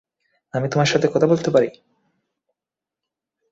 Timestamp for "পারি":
1.51-1.69